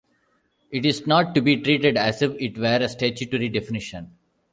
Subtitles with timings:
[0.71, 4.15] It is not to be treated as if it were a statutory definition.